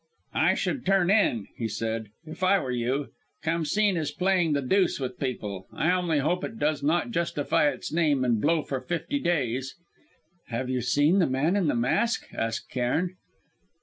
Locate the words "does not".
6.57-7.11